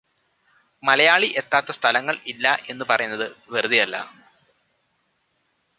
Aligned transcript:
മലയാളി 0.83 1.27
എത്താത്ത 1.35 1.71
സ്ഥലങ്ങൾ 1.71 2.15
ഇല്ല 2.25 2.55
എന്ന് 2.69 2.85
പറയുന്നത് 2.85 3.25
വെറുതെയല്ല 3.49 3.97